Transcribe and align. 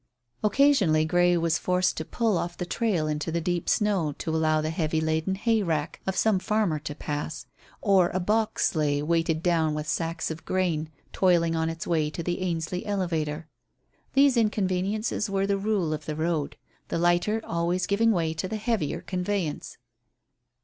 Occasionally 0.43 1.05
Grey 1.05 1.37
was 1.37 1.59
forced 1.59 1.95
to 1.97 2.05
pull 2.05 2.35
off 2.35 2.57
the 2.57 2.65
trail 2.65 3.05
into 3.05 3.31
the 3.31 3.39
deep 3.39 3.69
snow 3.69 4.13
to 4.13 4.31
allow 4.35 4.59
the 4.59 4.71
heavy 4.71 4.99
laden 4.99 5.35
hay 5.35 5.61
rack 5.61 6.01
of 6.07 6.15
some 6.15 6.39
farmer 6.39 6.79
to 6.79 6.95
pass, 6.95 7.45
or 7.83 8.09
a 8.09 8.19
box 8.19 8.69
sleigh, 8.69 9.03
weighted 9.03 9.43
down 9.43 9.75
with 9.75 9.87
sacks 9.87 10.31
of 10.31 10.43
grain, 10.43 10.89
toiling 11.13 11.55
on 11.55 11.69
its 11.69 11.85
way 11.85 12.09
to 12.09 12.23
the 12.23 12.41
Ainsley 12.41 12.83
elevator. 12.83 13.47
These 14.13 14.37
inconveniences 14.37 15.29
were 15.29 15.45
the 15.45 15.55
rule 15.59 15.93
of 15.93 16.07
the 16.07 16.15
road, 16.15 16.57
the 16.87 16.97
lighter 16.97 17.39
always 17.43 17.85
giving 17.85 18.09
way 18.11 18.33
to 18.33 18.47
the 18.47 18.57
heavier 18.57 19.01
conveyance. 19.01 19.77